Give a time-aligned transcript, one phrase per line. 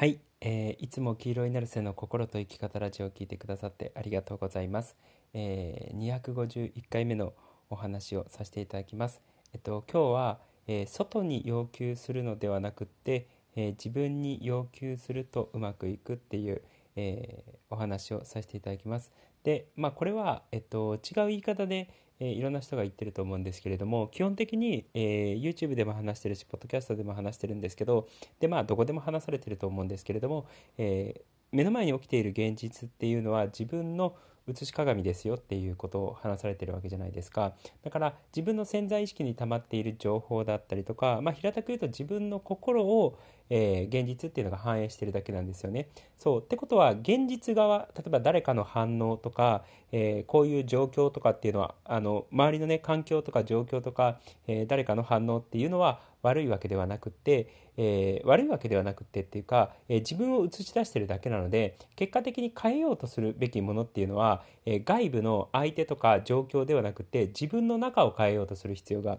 [0.00, 4.96] はい、えー、いつも黄色いナルセの心と生き方ラジオを聞いてくださってありがとうございます。
[5.34, 7.34] えー、251回目の
[7.68, 9.20] お話をさせていただきます。
[9.52, 13.26] えっと今日は、えー、外に要求するのではなくって、
[13.56, 16.62] えー、自分に要求するとうまくいくっていう、
[16.96, 19.10] えー、お話をさせていただきます。
[19.42, 21.90] で、まあこれはえっと違う言い方で
[22.20, 28.06] えー、いろんな人が言ってると思うんですけれども基本的に、えー、YouTube でも話してるしポッドキャストでも話してるんですけど
[28.38, 30.46] でまあどこでも話されてると思うんですけれども、
[30.78, 34.14] えー、目の前に起きている現実っていうのは自分の
[34.46, 37.52] 写し鏡ですよっていうことを話されてるわけじゃないですか
[37.84, 45.88] だから自分の潜在意識に溜まっている情報だったりとか、まあ、平たく言うと自分の心を、えー、現実っていうのが反映してるだけなんですよね。
[46.16, 64.29] そうってことは現実側例えば誰かの反応とか、えー、こういう状況とかっていうのはあの周りのね環境とか状況とか、えー、誰かの反応っていうのは悪いわけではなくって、えー、悪いわけではなくってっていうか、えー、自分を映し出してるだけなので結果的に変えようとするべきものっていうのは、
[64.66, 69.18] えー、外部の相手とか状況ではなくて自分の中を変えようとする必要が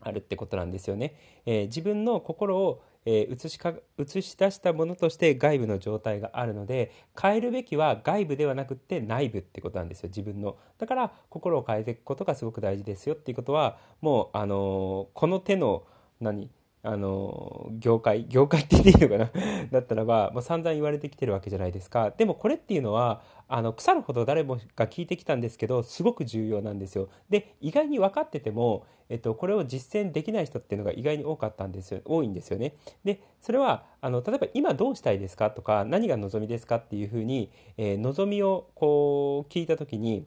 [0.00, 1.14] あるってことなんですよね。
[1.44, 15.84] え自分の心をえー、映しか映し出したものとして外部の状態があるので変えるべきは外部ではなくって内部ってことなんですよ自分のだから心を変えていくことがすごく大事ですよっていうことはもうあのー、この手の
[16.20, 16.50] 何
[16.82, 19.30] あの業界業界って言っていいのかな？
[19.70, 22.10] だったらばもう散々言われてきてるわけじゃないですか。
[22.16, 27.08] でもこれっていうのはあの腐るほど誰もが聞いてきたんですけどすごく重要なんですよ。
[27.28, 32.00] で意外に分かってても、えっと、これを実践できない人っていうのが意外に多かったんですよ。
[32.06, 32.74] 多いんですよね。
[33.04, 40.26] でそれはあの例えば今どうしたいですかとか何が望みですかっていうふうに、えー、望みをこう聞いた時に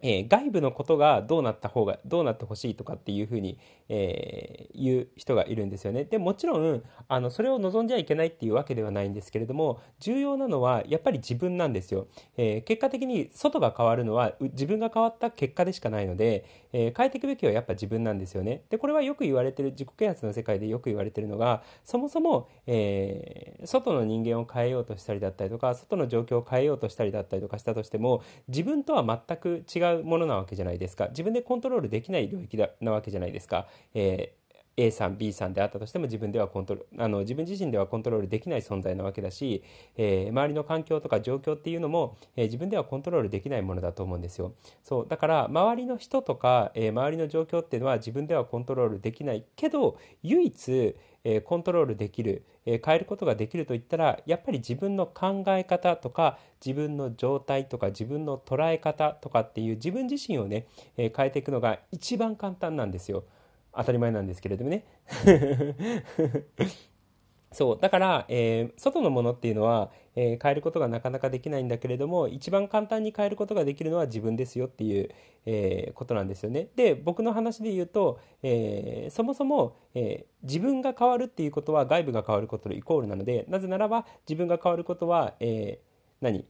[0.00, 6.04] えー、外部のことがどうなった方がどうなってほしいとかっていうふうに、えー、言う人がいるんですよね。
[6.04, 12.06] でもちろんあのそれを望んじゃいけないっていうわけではないんですけれども重要なのはやっぱり自分なんですよ。
[12.36, 18.62] えー、結果的に外が変わるのは自分が変わった結果でしかないので、え変えていくべきはやっぱ自分なんですよね。
[18.70, 31.08] でこれはよく言われてる自己啓発の世界でよく言われてるのがそもそも、え外の人間を変えようとしたりだったりとか外の状況を変えようとしたりだったりとかしたとしても自分とは全く違ううものなわけじゃないですか。
[31.08, 34.47] 自分でコントロールできない領域だなわけじゃないですか、えー
[34.78, 39.64] A さん B さんであったとしても自分ではコントロあの自分自身ではコントロールできない存在なわけだし、
[39.96, 44.54] えー、周りの環境とか状況っていうのも、えー、自分ではコントロールできないものだと思うんですよ。
[44.84, 60.66] そうだから周りの人とか、えー、周りの状況っていうのは自分ではコントロールできないけど唯一えコントロールできる、え変えることができるといったらやっぱり自分の考え方とか自分の状態とか自分の捉え方とかっていう自分自身をね、
[60.96, 63.24] え変えていくのが一番簡単なんですよ。
[63.78, 64.84] 当たり前なんですけれどもね。
[67.52, 67.78] そう。
[67.80, 75.08] だから、えー、外のものっていうのは、えー、変えることがなかなかできないんだけれども一番簡単に変えることができるのは自分ですよっていう、
[75.46, 76.68] えー、ことなんですよね。
[76.74, 85.80] で僕の話で言うと、えそもそも、え自分が変わるっていうことは外部が変わることとイコールなのでなぜならば自分が変わることは、え
[86.20, 86.44] 何？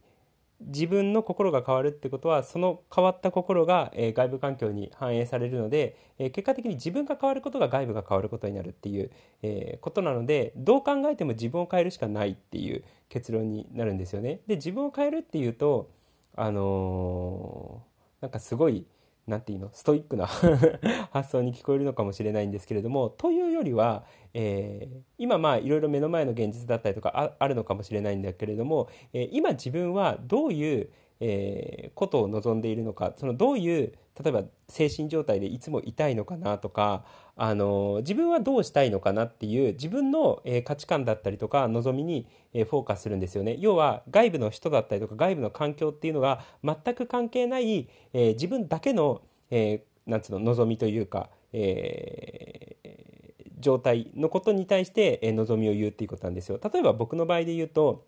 [0.61, 9.11] 自分の心が変わるってことはその変わった心が、え外部環境に反映されるので、え結果的に自分が変わることが外部が変わることになるっていう、
[9.41, 14.41] えことなのでどう考えても自分を変えるしかないっていう結論になるんですよね。
[14.47, 15.89] で自分を変えるっていうと
[16.35, 18.85] あのー、なんかすごい
[19.29, 19.69] 何て言うの？
[19.71, 20.25] ストイックな
[21.11, 24.03] 発想に聞こえるのかもしれないんですけれどもというよりは、
[24.33, 33.93] えー、今まあいろいろ目の前の現実だったりとかあるのかもしれないんだけれども、えー、今自分はどういう、えー、ことを望んでいるのかそのどういう
[34.23, 43.55] 例えば精神状態でいつも痛いのかなとかあの自分はどうしたいのかなっていう自分の、え、価値観だったりとか望みに、え、フォーカスするんですよね。
[43.59, 49.21] 要は外部の人だったりとか外部の環境っていうのが全く関係ない、え、自分だけの、
[49.51, 56.59] え、なんつうの望みというか、えー、状態のことに対して、え、望みを言うっていうことなんですよ。
[56.61, 58.05] 例えば僕の場合で言うと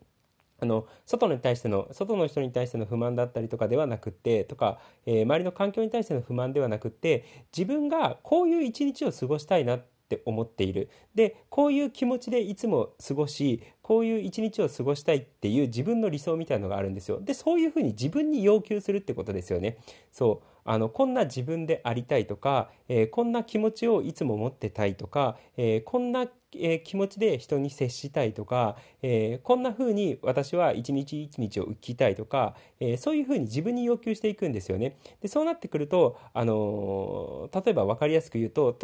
[0.62, 7.26] あの外に対しての外の人に対しての不満だったりとかではなくってとか、えー、周りの環境に対しての不満ではなくって
[7.56, 10.90] 自分がこういう一日を過ごしたいなって思っている。
[11.16, 17.20] でこういう気持ちでいつも過ごしこういう一日を過ごしたいっていう自分の理想みたいのがあるんですよ。
[17.20, 19.78] でそういうふうに自分に要求するってことですよね。
[20.12, 20.48] そう。
[20.64, 34.98] あのこんな自分でありたいとか、えー、こんな気持ちをいつも持ってたいとか、えー、こんな、えー、気持ちで人に接したいとか、えこんな風に私は一日一日を生きたいとか、えそういう風に自分に要求していくんですよね。
[35.22, 38.78] でそうなってくると、あの例えば分かりやすく言うと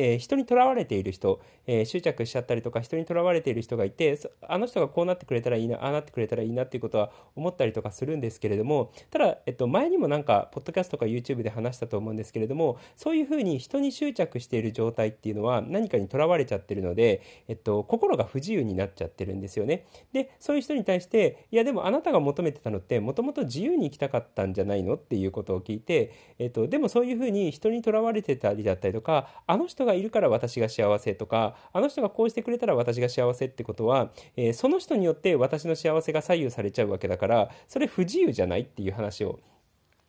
[0.00, 4.18] えー、人にとらわれている人、えー、執着しちゃったりとか人にとらわれている人がいて
[4.48, 19.84] あの人がこうなってくれたらいいなああなってくれたらいいなっていうことは思ったりとかするんですけれどもただ、えっと、前にもなんかポッドキャストとか YouTube で話したと思うんですけれどもそういうふうに人に執着している状態っていうのは何かにとらわれちゃってるので、えっと、心が不自由になっちゃってるんですよね。
[20.12, 24.94] でそういう人に対していやでもあなたが求めてたのってもともと自由に生きたかったんじゃないの？
[24.94, 39.40] っていうことを聞いて、えっと、でもそういうふうに人にとらわれてたりだったりとかあの人ががいるから私が幸せとかあの人がこうしてくれたら私が幸せってことは、えー、その人によって私の幸せが左右されちゃうわけだからそれ不自由じゃないっていう話を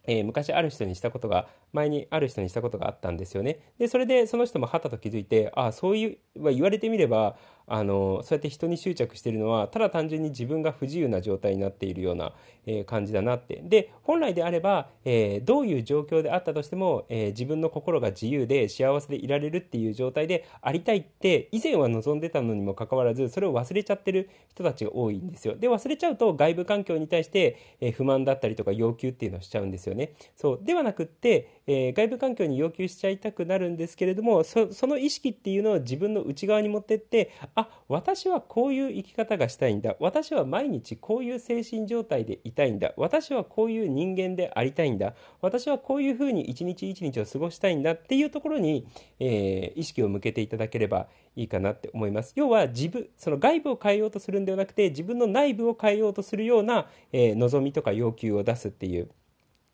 [0.05, 3.59] えー、昔ある人にしたことが前にある人にしたことがあったんですよね。
[3.77, 7.35] でそれでその人もはたと気づいてああそういうま言われてみれば
[7.67, 12.33] あのそうやって人に執着しているのはただ単純に自分が不自由な状態になっているような、
[12.65, 13.61] えー、感じだなって。
[13.63, 25.55] で本来であれば、えー、どういう状況であったとしても、えー、自分の心が自由で幸せでいられるっていう状態でありたいって以前は望んでたのにもかかわらずそれを忘れちゃってる人たちが多いんですよ。
[25.55, 30.13] で忘れちゃうと外部環境に対して、え不満だったりとか要求っていうのをしちゃうんですよね。
[30.35, 30.59] そう。
[30.61, 39.95] ではなくって、え外部環境に要求しちゃいたくなるんですけれどもその意識っていうのを自分の内側に持ってってあ私はこういう生き方がしたいんだ。
[39.99, 42.93] 私は毎日こういう精神状態でいたいんだ。
[42.97, 45.13] 私はこういう人間でありたいんだ。
[45.41, 47.91] 私はこういうふうに一日一日を過ごしたいんだ。
[47.91, 48.87] っていうところに、
[49.19, 52.33] えー、意識を向けていただければいいかなって思います。
[52.35, 59.09] 要は自分その外部を変えようとするんではなくて自分の内部を変えようとするような、えー、望みとか要求を出すっていう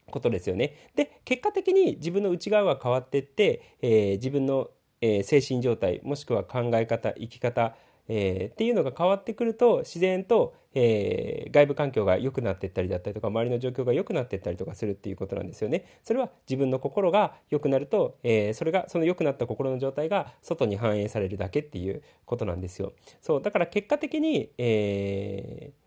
[0.09, 0.89] ことですよね。
[0.95, 4.69] で結果的に自分の内側が変わってって、えー、自分の、
[5.01, 7.75] えー、精神状態もしくは考え方生き方
[8.09, 15.83] えー、っていうのが変わってくると自然と、えー、外部環境が良くなっていったりだったりとか周りの状況が良くなっていったりとかするっていうことなんですよね。
[16.03, 22.93] それは自分の心が良くなると、えー、それがその良くなった心の状態が外に反映されるだけっていうことなんですよ。
[23.21, 25.86] そうだから結果的に、えー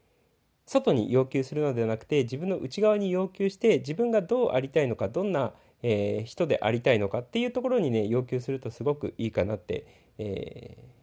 [0.71, 5.53] 外に要求するのではなくて自分の内側に要求して自分がどうありたいのかどんな、
[5.83, 9.85] えー、人でありたいのかっていうところにね要求するとすごくいいかなって、
[10.19, 11.01] えー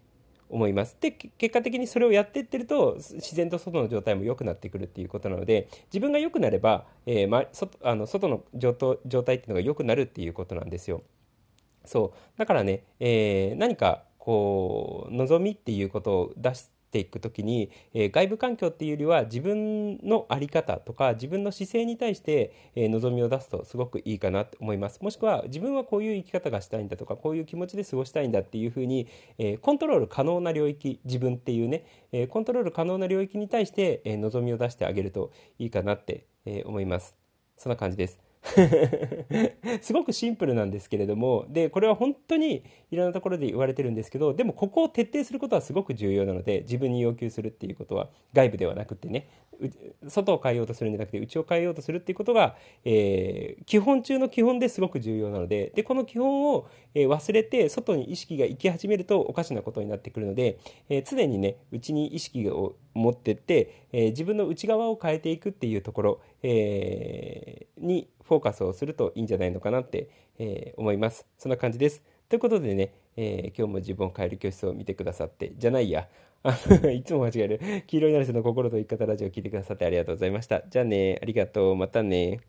[0.49, 0.95] 思います。
[1.01, 8.73] で結果的にそれをやっていってると自然と外の状態も良くなってくるっていうことなので自分が良くなれば、えーま、外あの外の状
[9.05, 11.01] 状態っていうのが良くなるっていうことなんですよ。
[11.85, 24.99] そうだからね、えー、何かこう望みっていうことを出していく時に、えー、外部環境っていうよりは自分の在り方とか自分の姿勢に対して、えー、望みを出すとすごくいいかなと思います。
[25.01, 29.07] もしくは自分はこういう生き方がしたいんだとかこういう気持ちで過ごしたいんだっていうふうに、
[29.37, 37.15] えー、コントロール可能な領域自分っていうね、えー、コントロール可能な領域に対して、えー、望みを出してあげるといいかなって、えー、思います。
[37.57, 38.26] そんな感じです。
[39.81, 49.27] すごくシンプルなんですけれどもでこれは本当にいろんなところで言われてるんですけどでもここを徹底することはすごく重要なので自分に要求するっていうことは外部ではなくてね
[50.07, 52.55] 外を変えようとするんじゃなくて内を変えようとするっていうことが、
[52.85, 60.59] えー、基本中の基本ですごく重要なのででこの基本を、えー、忘れて外に意識が行き始めるとおかしなことになってくるので、
[60.89, 70.09] えー、常にね内に意識を持ってって、え自分の内側を変えていくっていうところ、えにフォーカスをするといいんじゃないのかなって、
[70.39, 71.25] え思います。
[71.37, 72.03] そんな感じです。
[72.29, 76.07] ということでね、え今日も自分を変える教室を見てくださってじゃないや
[76.93, 77.61] いつも間違える。
[77.87, 80.63] 黄色いなるせの心と生き方ラジオを聴いてくださってありがとうございました。
[80.69, 81.75] じゃあね、ありがとう。
[81.75, 82.39] またね。